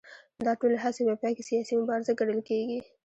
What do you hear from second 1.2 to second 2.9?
پای کې سیاسي مبارزه ګڼل کېږي